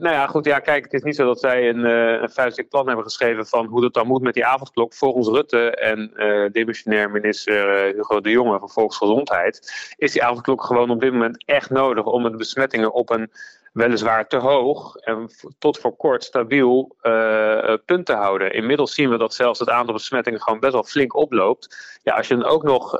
nou 0.00 0.10
ja, 0.10 0.26
goed, 0.26 0.44
ja, 0.44 0.58
kijk, 0.58 0.84
het 0.84 0.92
is 0.92 1.02
niet 1.02 1.16
zo 1.16 1.26
dat 1.26 1.40
zij 1.40 1.68
een, 1.68 1.84
een 1.84 2.30
vuistelijk 2.30 2.68
plan 2.68 2.86
hebben 2.86 3.01
geschreven 3.02 3.46
van 3.46 3.66
hoe 3.66 3.80
dat 3.80 3.94
dan 3.94 4.06
moet 4.06 4.22
met 4.22 4.34
die 4.34 4.46
avondklok. 4.46 4.94
Volgens 4.94 5.28
Rutte 5.28 5.70
en 5.70 6.10
uh, 6.16 6.50
demissionair 6.52 7.10
minister 7.10 7.86
uh, 7.88 7.94
Hugo 7.96 8.20
de 8.20 8.30
Jonge 8.30 8.58
van 8.58 8.70
Volksgezondheid 8.70 9.72
is 9.96 10.12
die 10.12 10.24
avondklok 10.24 10.64
gewoon 10.64 10.90
op 10.90 11.00
dit 11.00 11.12
moment 11.12 11.44
echt 11.44 11.70
nodig 11.70 12.04
om 12.04 12.22
de 12.22 12.36
besmettingen 12.36 12.92
op 12.92 13.10
een 13.10 13.30
weliswaar 13.72 14.28
te 14.28 14.36
hoog 14.36 14.96
en 14.96 15.30
tot 15.58 15.78
voor 15.78 15.96
kort 15.96 16.24
stabiel 16.24 16.96
uh, 17.02 17.74
punt 17.84 18.06
te 18.06 18.14
houden. 18.14 18.52
Inmiddels 18.52 18.94
zien 18.94 19.10
we 19.10 19.18
dat 19.18 19.34
zelfs 19.34 19.58
het 19.58 19.70
aantal 19.70 19.94
besmettingen 19.94 20.42
gewoon 20.42 20.60
best 20.60 20.72
wel 20.72 20.84
flink 20.84 21.16
oploopt. 21.16 21.98
Ja, 22.02 22.14
als 22.14 22.28
je 22.28 22.36
dan 22.36 22.44
ook 22.44 22.62
nog 22.62 22.90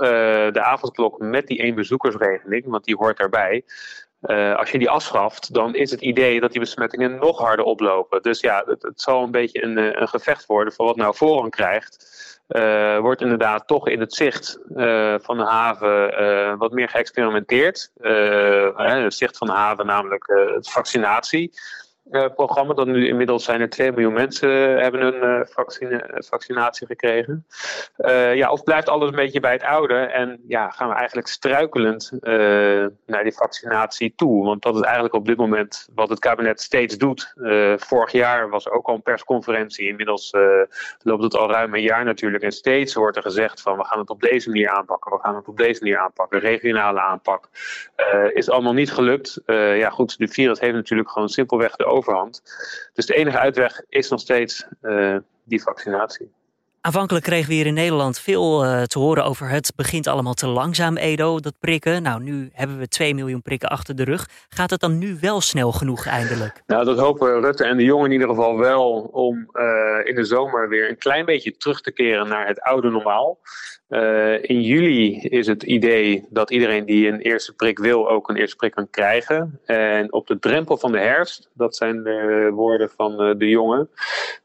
de 0.53 0.63
avondklok 0.63 1.19
met 1.19 1.47
die 1.47 1.59
éénbezoekersregeling, 1.59 2.65
want 2.67 2.85
die 2.85 2.97
hoort 2.97 3.17
daarbij, 3.17 3.65
uh, 4.23 4.57
als 4.57 4.71
je 4.71 4.79
die 4.79 4.91
afschaft, 4.91 5.55
dan 5.55 5.75
is 5.75 5.91
het 5.91 6.01
idee 6.01 6.41
dat 6.41 6.51
die 6.51 6.61
besmettingen 6.61 7.19
nog 7.19 7.39
harder 7.39 7.65
oplopen. 7.65 8.23
Dus 8.23 8.41
ja, 8.41 8.65
het, 8.67 8.93
zal 8.95 9.23
een 9.23 9.31
beetje 9.31 9.65
een, 9.65 10.01
een 10.03 10.09
gevecht 10.09 10.47
worden 10.47 10.73
voor 10.73 10.87
wat 10.87 10.97
nou 10.97 11.17
voorrang 11.17 11.51
krijgt. 11.51 12.11
uh, 12.49 12.99
wordt 12.99 13.21
inderdaad 13.21 13.67
toch 13.67 13.89
in 13.89 14.01
het 14.01 14.15
zicht 14.15 14.59
van 15.23 15.37
de 15.37 15.45
haven 15.45 16.59
wat 16.59 16.73
meer 16.73 16.89
geëxperimenteerd. 16.89 17.91
het 18.01 19.15
zicht 19.15 19.37
van 19.37 19.47
de 19.47 19.53
haven, 19.53 19.87
namelijk 19.87 20.33
vaccinatie. 20.61 21.53
Uh, 22.11 22.25
programma. 22.35 22.75
Dat 22.75 22.87
nu 22.87 23.07
inmiddels 23.09 23.45
zijn 23.45 23.61
er 23.61 23.71
2 23.71 23.93
miljoen 23.93 24.13
mensen 24.13 24.51
hebben 24.83 25.23
een 25.23 25.47
vaccine, 25.47 26.23
vaccinatie 26.29 26.87
gekregen. 26.87 27.47
Ja, 28.35 28.51
of 28.51 28.63
blijft 28.63 28.89
alles 28.89 29.09
een 29.09 29.17
beetje 29.17 29.41
bij 29.41 29.53
het 29.53 29.63
oude 29.63 29.95
en 29.95 30.41
ja, 30.49 30.71
gaan 30.71 30.89
we 30.89 30.95
eigenlijk 30.95 31.29
struikelend 31.29 32.13
naar 33.07 33.23
die 33.23 33.33
vaccinatie 33.33 34.13
toe? 34.17 34.45
Want 34.45 34.63
dat 34.63 34.75
is 34.75 34.81
eigenlijk 34.81 35.15
op 35.15 35.27
dit 35.27 35.37
moment 35.37 35.89
wat 35.95 36.09
het 36.09 36.19
kabinet 36.19 36.61
steeds 36.61 36.97
doet. 36.97 37.35
vorig 37.77 38.13
jaar 38.13 38.49
was 38.49 38.67
er 38.67 38.73
ook 38.73 38.87
al 38.87 38.95
een 38.95 39.03
persconferentie. 39.03 39.89
Inmiddels 39.89 40.31
loopt 41.03 41.23
het 41.23 41.37
al 41.37 41.51
ruim 41.51 41.75
een 41.75 41.83
jaar 41.83 42.05
natuurlijk. 42.05 42.45
En 42.45 42.53
steeds 42.53 42.95
wordt 42.95 43.17
er 43.17 43.23
gezegd 43.23 43.61
van 43.61 43.77
we 43.77 43.85
gaan 43.85 43.99
het 43.99 44.11
op 44.11 44.21
deze 44.21 44.49
manier 44.49 44.69
aanpakken. 44.69 45.13
We 45.13 45.19
gaan 45.23 45.37
het 45.37 45.49
op 45.49 45.57
deze 45.57 45.83
manier 45.83 45.99
aanpakken. 45.99 46.41
Regionale 46.41 47.01
aanpak. 47.01 47.49
is 48.33 48.51
allemaal 48.51 48.73
niet 48.73 48.93
gelukt. 48.93 49.41
ja 49.47 49.91
goed, 49.91 50.19
de 50.19 50.29
virus 50.29 50.61
heeft 50.61 50.75
natuurlijk 50.75 51.11
gewoon 51.11 51.29
simpelweg 51.29 51.77
de 51.77 51.91
overhand. 51.93 52.43
Dus 52.93 53.07
de 53.07 53.15
enige 53.15 53.39
uitweg 53.39 53.83
is 53.89 54.09
nog 54.09 54.21
steeds 54.21 54.67
uh, 54.83 55.17
die 55.45 55.63
vaccinatie. 55.63 56.31
Aanvankelijk 56.85 57.25
kregen 57.25 57.49
we 57.49 57.55
hier 57.55 57.67
in 57.67 57.75
Nederland 57.75 58.19
veel 58.19 58.65
uh, 58.65 58.83
te 58.83 58.99
horen 58.99 59.25
over 59.25 59.49
het 59.49 59.73
begint 59.77 60.07
allemaal 60.07 60.35
te 60.35 60.47
langzaam, 60.47 60.97
Edo, 60.97 61.41
dat 61.41 61.55
prikken. 61.61 62.03
Nou, 62.03 62.23
nu 62.23 62.51
hebben 62.53 62.79
we 62.79 62.89
2 62.89 63.15
miljoen 63.15 63.43
prikken 63.43 63.69
achter 63.69 63.97
de 63.97 64.05
rug. 64.05 64.29
Gaat 64.49 64.71
het 64.71 64.81
dan 64.81 64.99
nu 64.99 65.19
wel 65.21 65.41
snel 65.41 65.73
genoeg 65.73 66.07
eindelijk? 66.07 66.63
Nou, 66.67 66.85
dat 66.85 66.99
hopen 66.99 67.41
Rutte 67.41 67.65
en 67.65 67.77
de 67.77 67.85
jongen 67.85 68.07
in 68.07 68.13
ieder 68.13 68.29
geval 68.29 68.59
wel 68.59 69.01
om 69.01 69.49
uh, 69.53 70.09
in 70.09 70.15
de 70.15 70.25
zomer 70.25 70.69
weer 70.69 70.89
een 70.89 70.99
klein 70.99 71.25
beetje 71.25 71.57
terug 71.57 71.81
te 71.81 71.93
keren 71.93 72.29
naar 72.29 72.47
het 72.47 72.61
oude 72.61 72.91
normaal. 72.91 73.39
Uh, 73.93 74.43
in 74.43 74.61
juli 74.61 75.21
is 75.21 75.47
het 75.47 75.63
idee 75.63 76.27
dat 76.31 76.51
iedereen 76.51 76.85
die 76.85 77.09
een 77.09 77.21
eerste 77.21 77.55
prik 77.55 77.79
wil 77.79 78.09
ook 78.09 78.29
een 78.29 78.37
eerste 78.37 78.57
prik 78.57 78.73
kan 78.73 78.91
krijgen. 78.91 79.61
En 79.65 80.13
op 80.13 80.27
de 80.27 80.39
drempel 80.39 80.77
van 80.77 80.93
de 80.93 80.99
herfst, 80.99 81.51
dat 81.53 81.77
zijn 81.77 82.03
de 82.03 82.51
woorden 82.55 82.91
van 82.91 83.29
uh, 83.29 83.35
de 83.39 83.49
jongen, 83.49 83.91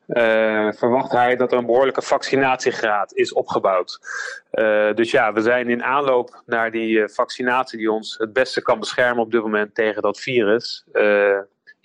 uh, 0.08 0.72
verwacht 0.72 1.12
hij 1.12 1.36
dat 1.36 1.52
er 1.52 1.58
een 1.58 1.66
behoorlijke 1.66 2.02
vaccinatiegraad 2.02 3.14
is 3.14 3.34
opgebouwd. 3.34 4.00
dus 4.96 5.12
ja, 5.12 5.34
we 5.34 5.42
zijn 5.42 5.70
in 5.70 5.84
aanloop 5.84 6.42
naar 6.46 6.72
die 6.72 7.08
vaccinatie 7.08 7.78
die 7.78 7.92
ons 7.92 8.16
het 8.18 8.34
beste 8.34 8.62
kan 8.62 8.80
beschermen 8.80 9.24
op 9.24 9.32
dit 9.32 9.42
moment 9.42 9.76
tegen 9.76 10.02
dat 10.02 10.20
virus 10.20 10.86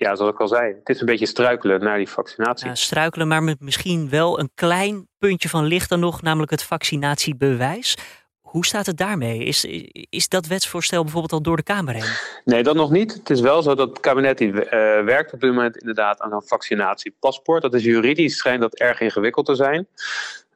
ja, 0.02 0.16
zoals 0.16 0.32
ik 0.32 0.40
al 0.40 0.48
zei, 0.48 0.74
het 0.78 0.88
is 0.88 1.00
een 1.00 1.06
beetje 1.06 1.26
struikelen 1.26 1.80
naar 1.80 1.96
die 1.96 2.08
vaccinatie. 2.08 2.68
Ja, 2.68 2.74
struikelen, 2.74 3.28
maar 3.28 3.42
met 3.42 3.60
misschien 3.60 4.08
wel 4.08 4.38
een 4.40 4.50
klein 4.54 5.08
puntje 5.18 5.48
van 5.48 5.64
licht 5.64 5.88
dan 5.88 6.00
nog, 6.00 6.22
namelijk 6.22 6.50
het 6.50 6.62
vaccinatiebewijs. 6.62 7.96
Hoe 8.40 8.66
staat 8.66 8.86
het 8.86 8.96
daarmee? 8.96 9.44
Is, 9.44 9.64
is 10.10 10.28
dat 10.28 10.46
wetsvoorstel 10.46 11.02
bijvoorbeeld 11.02 11.32
al 11.32 11.42
door 11.42 11.56
de 11.56 11.62
Kamer 11.62 11.94
heen? 11.94 12.12
Nee, 12.44 12.62
dat 12.62 12.74
nog 12.74 12.90
niet. 12.90 13.14
Het 13.14 13.30
is 13.30 13.40
wel 13.40 13.62
zo 13.62 13.74
dat 13.74 13.88
het 13.88 14.00
kabinet 14.00 14.38
die, 14.38 14.52
uh, 14.52 14.60
werkt 15.04 15.32
op 15.32 15.40
dit 15.40 15.50
moment 15.50 15.76
inderdaad 15.76 16.20
aan 16.20 16.32
een 16.32 16.42
vaccinatiepaspoort. 16.42 17.62
Dat 17.62 17.74
is 17.74 17.84
juridisch 17.84 18.36
schijnt 18.36 18.60
dat 18.60 18.74
erg 18.74 19.00
ingewikkeld 19.00 19.46
te 19.46 19.54
zijn. 19.54 19.86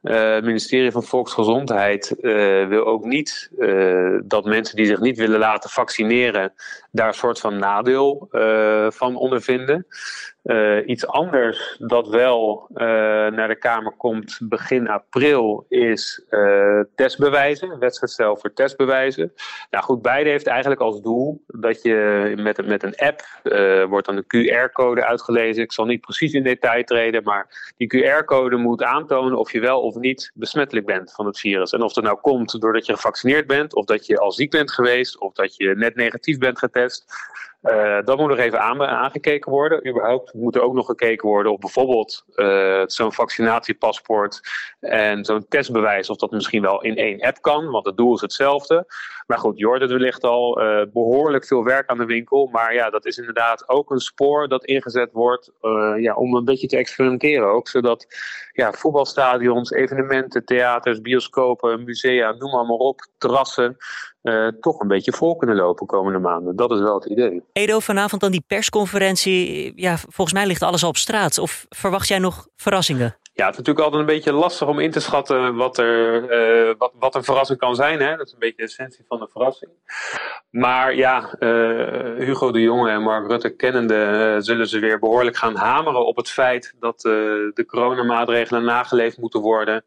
Het 0.01 0.43
ministerie 0.43 0.91
van 0.91 1.03
Volksgezondheid 1.03 2.15
uh, 2.21 2.67
wil 2.67 2.85
ook 2.85 3.05
niet 3.05 3.49
uh, 3.59 4.19
dat 4.23 4.45
mensen 4.45 4.75
die 4.75 4.85
zich 4.85 4.99
niet 4.99 5.17
willen 5.17 5.39
laten 5.39 5.69
vaccineren 5.69 6.53
daar 6.91 7.07
een 7.07 7.13
soort 7.13 7.39
van 7.39 7.59
nadeel 7.59 8.27
van 8.89 9.15
ondervinden. 9.15 9.85
Uh, 10.47 10.87
iets 10.87 11.07
anders 11.07 11.75
dat 11.79 12.07
wel 12.07 12.67
uh, 12.73 12.77
naar 13.27 13.47
de 13.47 13.55
Kamer 13.55 13.91
komt 13.97 14.39
begin 14.43 14.87
april 14.87 15.65
is 15.69 16.25
uh, 16.29 16.81
testbewijzen, 16.95 17.79
wetsvoorstel 17.79 18.37
voor 18.37 18.53
testbewijzen. 18.53 19.33
Nou 19.69 19.83
goed, 19.83 20.01
beide 20.01 20.29
heeft 20.29 20.47
eigenlijk 20.47 20.81
als 20.81 21.01
doel 21.01 21.43
dat 21.47 21.81
je 21.81 22.33
met, 22.37 22.67
met 22.67 22.83
een 22.83 22.95
app 22.95 23.21
wordt 23.89 24.05
dan 24.05 24.17
een 24.17 24.47
QR-code 24.47 25.05
uitgelezen. 25.05 25.63
Ik 25.63 25.71
zal 25.71 25.85
niet 25.85 26.01
precies 26.01 26.33
in 26.33 26.43
detail 26.43 26.83
treden, 26.83 27.23
maar 27.23 27.73
die 27.77 27.97
QR-code 27.97 28.55
moet 28.55 28.83
aantonen 28.83 29.37
of 29.37 29.51
je 29.51 29.59
wel 29.59 29.81
of 29.81 29.95
niet 29.95 30.31
besmettelijk 30.33 30.85
bent 30.85 31.11
van 31.11 31.25
het 31.25 31.39
virus. 31.39 31.71
En 31.71 31.81
of 31.81 31.93
dat 31.93 32.03
nou 32.03 32.17
komt 32.21 32.61
doordat 32.61 32.85
je 32.85 32.93
gevaccineerd 32.93 33.47
bent, 33.47 33.75
of 33.75 33.85
dat 33.85 34.05
je 34.05 34.19
al 34.19 34.31
ziek 34.31 34.51
bent 34.51 34.71
geweest, 34.71 35.19
of 35.19 35.33
dat 35.33 35.55
je 35.55 35.75
net 35.75 35.95
negatief 35.95 36.37
bent 36.37 36.59
getest. 36.59 37.05
Uh, 37.61 37.97
dat 38.03 38.17
moet 38.17 38.27
nog 38.27 38.37
even 38.37 38.61
aan, 38.61 38.83
aangekeken 38.83 39.51
worden. 39.51 39.87
Überhaupt 39.87 40.33
moet 40.33 40.55
er 40.55 40.61
ook 40.61 40.73
nog 40.73 40.85
gekeken 40.85 41.27
worden 41.27 41.51
of 41.51 41.59
bijvoorbeeld 41.59 42.23
uh, 42.35 42.83
zo'n 42.85 43.13
vaccinatiepaspoort 43.13 44.41
en 44.79 45.25
zo'n 45.25 45.45
testbewijs, 45.47 46.09
of 46.09 46.17
dat 46.17 46.31
misschien 46.31 46.61
wel 46.61 46.81
in 46.81 46.95
één 46.95 47.21
app 47.21 47.41
kan, 47.41 47.69
want 47.69 47.85
het 47.85 47.97
doel 47.97 48.15
is 48.15 48.21
hetzelfde. 48.21 48.85
Maar 49.27 49.37
goed, 49.37 49.61
hoort 49.61 49.81
het 49.81 49.91
wellicht 49.91 50.23
al, 50.23 50.61
uh, 50.61 50.81
behoorlijk 50.93 51.45
veel 51.45 51.63
werk 51.63 51.89
aan 51.89 51.97
de 51.97 52.05
winkel. 52.05 52.49
Maar 52.51 52.73
ja, 52.73 52.89
dat 52.89 53.05
is 53.05 53.17
inderdaad 53.17 53.69
ook 53.69 53.91
een 53.91 53.99
spoor 53.99 54.47
dat 54.47 54.65
ingezet 54.65 55.11
wordt 55.11 55.51
ja, 55.97 56.13
om 56.13 56.35
een 56.35 56.45
beetje 56.45 56.67
te 56.67 56.77
experimenteren 56.77 57.47
ook. 57.47 57.67
Zodat 57.67 58.07
ja, 58.51 58.71
voetbalstadions, 58.71 59.71
evenementen, 59.71 60.45
theaters, 60.45 61.01
bioscopen, 61.01 61.83
musea, 61.83 62.31
noem 62.31 62.51
maar 62.51 62.77
op, 62.77 63.07
terrassen, 63.17 63.77
uh, 64.27 64.47
toch 64.61 64.79
een 64.79 64.87
beetje 64.87 65.11
vol 65.11 65.35
kunnen 65.35 65.55
lopen 65.55 65.85
komende 65.85 66.19
maanden. 66.19 66.55
Dat 66.55 66.71
is 66.71 66.79
wel 66.79 66.95
het 66.95 67.05
idee. 67.05 67.43
Edo, 67.53 67.79
vanavond 67.79 68.21
dan 68.21 68.31
die 68.31 68.43
persconferentie. 68.47 69.73
Ja, 69.75 69.97
volgens 69.97 70.33
mij 70.33 70.45
ligt 70.45 70.61
alles 70.61 70.83
al 70.83 70.89
op 70.89 70.97
straat. 70.97 71.37
Of 71.37 71.65
verwacht 71.69 72.07
jij 72.07 72.19
nog 72.19 72.47
verrassingen? 72.55 73.17
Ja, 73.37 73.45
het 73.45 73.51
is 73.51 73.57
natuurlijk 73.57 73.85
altijd 73.85 74.01
een 74.01 74.15
beetje 74.15 74.33
lastig 74.33 74.67
om 74.67 74.79
in 74.79 74.91
te 74.91 74.99
schatten 74.99 75.55
wat, 75.55 75.77
er, 75.77 76.23
uh, 76.69 76.73
wat, 76.77 76.91
wat 76.99 77.15
een 77.15 77.23
verrassing 77.23 77.59
kan 77.59 77.75
zijn. 77.75 77.99
Hè? 77.99 78.15
Dat 78.15 78.27
is 78.27 78.33
een 78.33 78.39
beetje 78.39 78.55
de 78.55 78.63
essentie 78.63 79.05
van 79.07 79.19
de 79.19 79.27
verrassing. 79.31 79.71
Maar 80.49 80.95
ja, 80.95 81.35
uh, 81.39 82.25
Hugo 82.25 82.51
de 82.51 82.61
Jonge 82.61 82.89
en 82.89 83.01
Mark 83.01 83.27
Rutte 83.27 83.49
kennende 83.49 84.33
uh, 84.35 84.41
zullen 84.43 84.67
ze 84.67 84.79
weer 84.79 84.99
behoorlijk 84.99 85.37
gaan 85.37 85.55
hameren 85.55 86.05
op 86.05 86.15
het 86.15 86.29
feit 86.29 86.73
dat 86.79 87.01
de 87.01 87.63
coronamaatregelen 87.67 88.63
nageleefd 88.63 89.17
moeten 89.17 89.41
worden. 89.41 89.83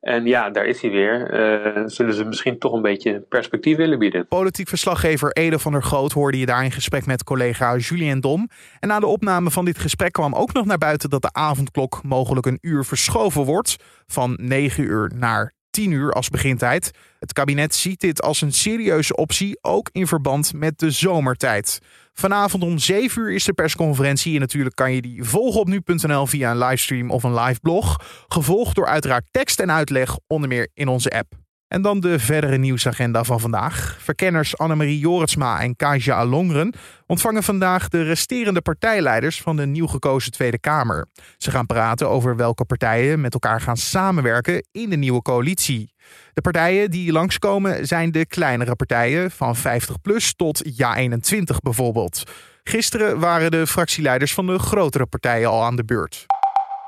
En 0.00 0.24
ja, 0.24 0.50
daar 0.50 0.66
is 0.66 0.82
hij 0.82 0.90
weer. 0.90 1.40
Uh, 1.76 1.82
zullen 1.86 2.14
ze 2.14 2.24
misschien 2.24 2.58
toch 2.58 2.72
een 2.72 2.82
beetje 2.82 3.20
perspectief 3.20 3.76
willen 3.76 3.98
bieden. 3.98 4.28
Politiek 4.28 4.68
verslaggever 4.68 5.32
Ede 5.32 5.58
van 5.58 5.72
der 5.72 5.82
Groot 5.82 6.12
hoorde 6.12 6.38
je 6.38 6.46
daar 6.46 6.64
in 6.64 6.72
gesprek 6.72 7.06
met 7.06 7.24
collega 7.24 7.76
Julien 7.76 8.20
Dom. 8.20 8.48
En 8.80 8.88
na 8.88 9.00
de 9.00 9.06
opname 9.06 9.50
van 9.50 9.64
dit 9.64 9.78
gesprek 9.78 10.12
kwam 10.12 10.34
ook 10.34 10.52
nog 10.52 10.64
naar 10.64 10.78
buiten 10.78 11.10
dat 11.10 11.22
de 11.22 11.32
avondklok 11.32 12.00
mogelijk 12.02 12.46
een 12.46 12.58
uur 12.60 12.84
verschoven 12.84 13.44
wordt. 13.44 13.76
Van 14.06 14.38
9 14.40 14.84
uur 14.84 15.10
naar 15.14 15.52
10 15.78 15.90
uur 15.90 16.12
als 16.12 16.28
begintijd. 16.28 16.90
Het 17.18 17.32
kabinet 17.32 17.74
ziet 17.74 18.00
dit 18.00 18.22
als 18.22 18.40
een 18.40 18.52
serieuze 18.52 19.16
optie, 19.16 19.58
ook 19.60 19.88
in 19.92 20.06
verband 20.06 20.52
met 20.54 20.78
de 20.78 20.90
zomertijd. 20.90 21.80
Vanavond 22.12 22.62
om 22.62 22.78
7 22.78 23.22
uur 23.22 23.34
is 23.34 23.44
de 23.44 23.52
persconferentie 23.52 24.34
en 24.34 24.40
natuurlijk 24.40 24.76
kan 24.76 24.92
je 24.92 25.02
die 25.02 25.24
volgen 25.24 25.60
op 25.60 25.68
nu.nl 25.68 26.26
via 26.26 26.50
een 26.50 26.58
livestream 26.58 27.10
of 27.10 27.22
een 27.22 27.34
live 27.34 27.60
blog. 27.60 27.96
Gevolgd 28.28 28.74
door 28.74 28.86
uiteraard 28.86 29.24
tekst 29.30 29.60
en 29.60 29.70
uitleg, 29.70 30.18
onder 30.26 30.48
meer 30.48 30.68
in 30.74 30.88
onze 30.88 31.10
app. 31.10 31.47
En 31.68 31.82
dan 31.82 32.00
de 32.00 32.18
verdere 32.18 32.56
nieuwsagenda 32.56 33.24
van 33.24 33.40
vandaag. 33.40 33.96
Verkenners 34.00 34.58
Annemarie 34.58 34.98
Joritsma 34.98 35.60
en 35.60 35.76
Kaja 35.76 36.14
Alongren 36.14 36.74
ontvangen 37.06 37.42
vandaag 37.42 37.88
de 37.88 38.02
resterende 38.02 38.60
partijleiders 38.60 39.40
van 39.40 39.56
de 39.56 39.66
nieuw 39.66 39.86
gekozen 39.86 40.32
Tweede 40.32 40.58
Kamer. 40.58 41.06
Ze 41.36 41.50
gaan 41.50 41.66
praten 41.66 42.08
over 42.08 42.36
welke 42.36 42.64
partijen 42.64 43.20
met 43.20 43.32
elkaar 43.32 43.60
gaan 43.60 43.76
samenwerken 43.76 44.66
in 44.72 44.90
de 44.90 44.96
nieuwe 44.96 45.22
coalitie. 45.22 45.94
De 46.34 46.40
partijen 46.40 46.90
die 46.90 47.12
langskomen 47.12 47.86
zijn 47.86 48.12
de 48.12 48.26
kleinere 48.26 48.76
partijen 48.76 49.30
van 49.30 49.56
50 49.56 50.00
plus 50.00 50.34
tot 50.34 50.62
Ja 50.76 50.96
21 50.96 51.60
bijvoorbeeld. 51.60 52.22
Gisteren 52.62 53.18
waren 53.18 53.50
de 53.50 53.66
fractieleiders 53.66 54.34
van 54.34 54.46
de 54.46 54.58
grotere 54.58 55.06
partijen 55.06 55.48
al 55.48 55.64
aan 55.64 55.76
de 55.76 55.84
beurt. 55.84 56.26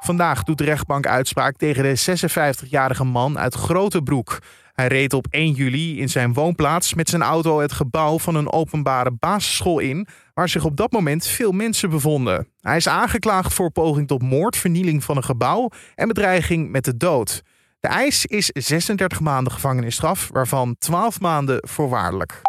Vandaag 0.00 0.42
doet 0.42 0.58
de 0.58 0.64
rechtbank 0.64 1.06
uitspraak 1.06 1.56
tegen 1.56 1.82
de 1.82 2.18
56-jarige 2.20 3.04
man 3.04 3.38
uit 3.38 3.54
Grotebroek. 3.54 4.38
Hij 4.72 4.86
reed 4.86 5.12
op 5.12 5.26
1 5.30 5.52
juli 5.52 6.00
in 6.00 6.08
zijn 6.08 6.32
woonplaats 6.32 6.94
met 6.94 7.08
zijn 7.08 7.22
auto 7.22 7.60
het 7.60 7.72
gebouw 7.72 8.18
van 8.18 8.34
een 8.34 8.52
openbare 8.52 9.10
basisschool 9.18 9.78
in, 9.78 10.06
waar 10.34 10.48
zich 10.48 10.64
op 10.64 10.76
dat 10.76 10.92
moment 10.92 11.26
veel 11.26 11.52
mensen 11.52 11.90
bevonden. 11.90 12.48
Hij 12.60 12.76
is 12.76 12.88
aangeklaagd 12.88 13.54
voor 13.54 13.70
poging 13.70 14.06
tot 14.06 14.22
moord, 14.22 14.56
vernieling 14.56 15.04
van 15.04 15.16
een 15.16 15.24
gebouw 15.24 15.70
en 15.94 16.08
bedreiging 16.08 16.70
met 16.70 16.84
de 16.84 16.96
dood. 16.96 17.42
De 17.80 17.88
eis 17.88 18.26
is 18.26 18.46
36 18.46 19.20
maanden 19.20 19.52
gevangenisstraf, 19.52 20.28
waarvan 20.32 20.76
12 20.78 21.20
maanden 21.20 21.68
voorwaardelijk. 21.68 22.40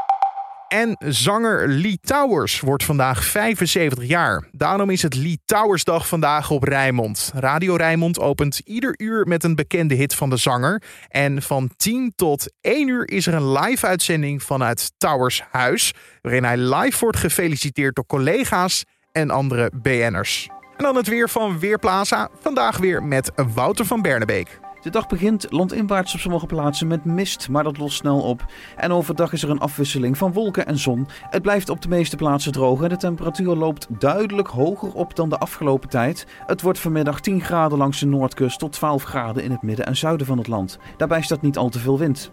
En 0.72 0.96
zanger 1.00 1.68
Lee 1.68 2.00
Towers 2.02 2.60
wordt 2.60 2.84
vandaag 2.84 3.24
75 3.24 4.04
jaar. 4.04 4.48
Daarom 4.52 4.90
is 4.90 5.02
het 5.02 5.16
Lee 5.16 5.40
Towers 5.46 5.84
Dag 5.84 6.08
vandaag 6.08 6.50
op 6.52 6.64
Rijnmond. 6.64 7.32
Radio 7.36 7.76
Rijnmond 7.76 8.20
opent 8.20 8.62
ieder 8.64 8.94
uur 8.98 9.28
met 9.28 9.44
een 9.44 9.56
bekende 9.56 9.96
hit 9.96 10.16
van 10.16 10.30
de 10.30 10.38
zanger. 10.38 10.82
En 11.08 11.42
van 11.42 11.70
10 11.78 12.14
tot 12.16 12.54
1 12.62 12.88
uur 12.88 13.08
is 13.08 13.28
er 13.28 13.34
een 13.34 13.52
live 13.52 13.88
uitzending 13.88 14.44
vanuit 14.44 14.92
Towers 14.98 15.44
Huis. 15.52 15.94
Waarin 16.22 16.44
hij 16.44 16.58
live 16.58 17.00
wordt 17.00 17.18
gefeliciteerd 17.18 17.96
door 17.96 18.06
collega's 18.06 18.84
en 19.12 19.30
andere 19.30 19.72
BN'ers. 19.82 20.50
En 20.78 20.84
dan 20.84 20.96
het 20.96 21.08
weer 21.08 21.30
van 21.30 21.60
Weerplaza. 21.60 22.30
Vandaag 22.42 22.78
weer 22.78 23.04
met 23.04 23.32
Wouter 23.54 23.86
van 23.86 24.02
Bernebeek. 24.02 24.60
De 24.82 24.90
dag 24.90 25.08
begint 25.08 25.52
landinwaarts 25.52 26.14
op 26.14 26.20
sommige 26.20 26.46
plaatsen 26.46 26.88
met 26.88 27.06
mist, 27.06 27.50
maar 27.50 27.64
dat 27.64 27.78
lost 27.78 27.98
snel 27.98 28.22
op. 28.22 28.46
En 28.76 28.92
overdag 28.92 29.34
is 29.34 29.44
er 29.44 29.50
een 29.50 29.60
afwisseling 29.60 30.18
van 30.18 30.34
wolken 30.34 30.66
en 30.66 30.78
zon. 30.78 31.08
Het 31.30 31.42
blijft 31.42 31.70
op 31.70 31.82
de 31.82 31.88
meeste 31.88 32.16
plaatsen 32.16 32.52
droog 32.52 32.82
en 32.82 32.90
de 32.90 32.98
temperatuur 32.98 33.56
loopt 33.56 33.88
duidelijk 33.90 34.48
hoger 34.48 34.94
op 34.94 35.16
dan 35.16 35.30
de 35.30 35.38
afgelopen 35.38 35.90
tijd. 35.90 36.28
Het 36.46 36.62
wordt 36.62 36.80
vanmiddag 36.80 37.20
10 37.20 37.42
graden 37.42 37.78
langs 37.78 38.00
de 38.00 38.06
noordkust 38.06 38.60
tot 38.60 38.72
12 38.72 39.04
graden 39.04 39.44
in 39.44 39.52
het 39.52 39.62
midden 39.62 39.86
en 39.86 39.98
zuiden 39.98 40.28
van 40.28 40.38
het 40.38 40.48
land. 40.48 40.80
Daarbij 40.98 41.22
staat 41.22 41.42
niet 41.42 41.58
al 41.58 41.70
te 41.70 41.80
veel 41.80 41.98
wind. 41.98 42.32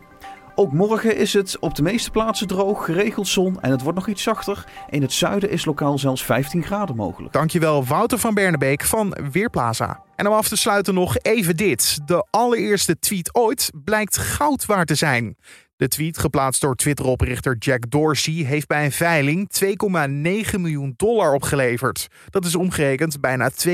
Ook 0.58 0.72
morgen 0.72 1.16
is 1.16 1.32
het 1.32 1.58
op 1.58 1.74
de 1.74 1.82
meeste 1.82 2.10
plaatsen 2.10 2.46
droog, 2.46 2.84
geregeld 2.84 3.28
zon 3.28 3.60
en 3.60 3.70
het 3.70 3.82
wordt 3.82 3.98
nog 3.98 4.08
iets 4.08 4.22
zachter. 4.22 4.64
In 4.90 5.02
het 5.02 5.12
zuiden 5.12 5.50
is 5.50 5.64
lokaal 5.64 5.98
zelfs 5.98 6.24
15 6.24 6.62
graden 6.62 6.96
mogelijk. 6.96 7.32
Dankjewel 7.32 7.84
Wouter 7.84 8.18
van 8.18 8.34
Bernebeek 8.34 8.84
van 8.84 9.16
Weerplaza. 9.32 10.02
En 10.16 10.26
om 10.26 10.32
af 10.32 10.48
te 10.48 10.56
sluiten 10.56 10.94
nog 10.94 11.18
even 11.18 11.56
dit. 11.56 11.98
De 12.06 12.26
allereerste 12.30 12.98
tweet 12.98 13.34
ooit 13.34 13.70
blijkt 13.84 14.16
goud 14.16 14.66
waard 14.66 14.86
te 14.86 14.94
zijn. 14.94 15.36
De 15.76 15.88
tweet, 15.88 16.18
geplaatst 16.18 16.60
door 16.60 16.74
Twitter-oprichter 16.74 17.56
Jack 17.58 17.90
Dorsey, 17.90 18.32
heeft 18.32 18.66
bij 18.66 18.84
een 18.84 18.92
veiling 18.92 19.48
2,9 19.64 20.60
miljoen 20.60 20.94
dollar 20.96 21.34
opgeleverd. 21.34 22.08
Dat 22.30 22.44
is 22.44 22.54
omgerekend 22.54 23.20
bijna 23.20 23.50
2,5 23.50 23.66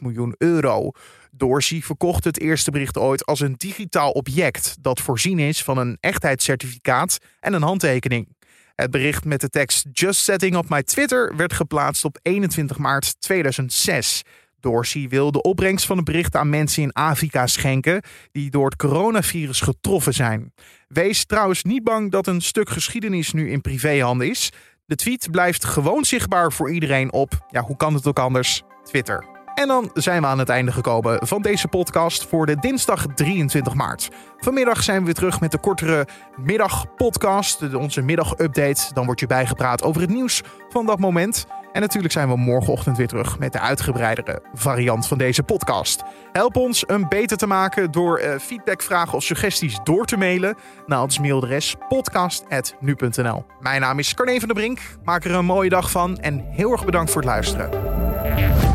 miljoen 0.00 0.34
euro. 0.38 0.90
Dorsey 1.36 1.80
verkocht 1.80 2.24
het 2.24 2.40
eerste 2.40 2.70
bericht 2.70 2.98
ooit 2.98 3.26
als 3.26 3.40
een 3.40 3.54
digitaal 3.58 4.10
object 4.10 4.76
dat 4.80 5.00
voorzien 5.00 5.38
is 5.38 5.62
van 5.62 5.78
een 5.78 5.96
echtheidscertificaat 6.00 7.18
en 7.40 7.52
een 7.52 7.62
handtekening. 7.62 8.28
Het 8.74 8.90
bericht 8.90 9.24
met 9.24 9.40
de 9.40 9.48
tekst 9.48 9.86
Just 9.92 10.20
setting 10.20 10.56
up 10.56 10.68
my 10.68 10.82
Twitter 10.82 11.36
werd 11.36 11.52
geplaatst 11.52 12.04
op 12.04 12.18
21 12.22 12.78
maart 12.78 13.20
2006. 13.20 14.22
Dorsey 14.60 15.08
wil 15.08 15.32
de 15.32 15.42
opbrengst 15.42 15.86
van 15.86 15.96
het 15.96 16.04
bericht 16.04 16.36
aan 16.36 16.48
mensen 16.48 16.82
in 16.82 16.92
Afrika 16.92 17.46
schenken 17.46 18.02
die 18.32 18.50
door 18.50 18.64
het 18.64 18.76
coronavirus 18.76 19.60
getroffen 19.60 20.14
zijn. 20.14 20.52
Wees 20.88 21.24
trouwens 21.24 21.62
niet 21.62 21.84
bang 21.84 22.10
dat 22.10 22.26
een 22.26 22.40
stuk 22.40 22.68
geschiedenis 22.68 23.32
nu 23.32 23.50
in 23.50 23.60
privéhanden 23.60 24.28
is. 24.30 24.52
De 24.86 24.94
tweet 24.94 25.28
blijft 25.30 25.64
gewoon 25.64 26.04
zichtbaar 26.04 26.52
voor 26.52 26.72
iedereen 26.72 27.12
op, 27.12 27.46
ja, 27.50 27.62
hoe 27.62 27.76
kan 27.76 27.94
het 27.94 28.06
ook 28.06 28.18
anders, 28.18 28.62
Twitter. 28.84 29.33
En 29.54 29.68
dan 29.68 29.90
zijn 29.94 30.22
we 30.22 30.26
aan 30.26 30.38
het 30.38 30.48
einde 30.48 30.72
gekomen 30.72 31.26
van 31.26 31.42
deze 31.42 31.68
podcast 31.68 32.26
voor 32.26 32.46
de 32.46 32.56
dinsdag 32.56 33.06
23 33.14 33.74
maart. 33.74 34.08
Vanmiddag 34.38 34.82
zijn 34.82 34.98
we 34.98 35.04
weer 35.04 35.14
terug 35.14 35.40
met 35.40 35.52
de 35.52 35.58
kortere 35.58 36.06
middagpodcast, 36.36 37.74
onze 37.74 38.02
middagupdate. 38.02 38.94
Dan 38.94 39.04
wordt 39.04 39.20
je 39.20 39.26
bijgepraat 39.26 39.82
over 39.82 40.00
het 40.00 40.10
nieuws 40.10 40.42
van 40.68 40.86
dat 40.86 40.98
moment. 40.98 41.46
En 41.72 41.80
natuurlijk 41.80 42.12
zijn 42.12 42.28
we 42.28 42.36
morgenochtend 42.36 42.96
weer 42.96 43.06
terug 43.06 43.38
met 43.38 43.52
de 43.52 43.60
uitgebreidere 43.60 44.42
variant 44.52 45.06
van 45.06 45.18
deze 45.18 45.42
podcast. 45.42 46.02
Help 46.32 46.56
ons 46.56 46.84
een 46.86 47.08
beter 47.08 47.36
te 47.36 47.46
maken 47.46 47.90
door 47.90 48.20
feedback, 48.40 48.82
vragen 48.82 49.14
of 49.14 49.22
suggesties 49.22 49.78
door 49.84 50.04
te 50.04 50.16
mailen 50.16 50.56
naar 50.86 51.02
ons 51.02 51.18
mailadres 51.18 51.74
podcast.nu.nl. 51.88 53.44
Mijn 53.60 53.80
naam 53.80 53.98
is 53.98 54.14
Carne 54.14 54.38
van 54.38 54.48
der 54.48 54.56
Brink. 54.56 54.80
Maak 55.04 55.24
er 55.24 55.34
een 55.34 55.44
mooie 55.44 55.68
dag 55.68 55.90
van 55.90 56.18
en 56.18 56.44
heel 56.50 56.72
erg 56.72 56.84
bedankt 56.84 57.10
voor 57.10 57.20
het 57.20 57.30
luisteren. 57.30 58.73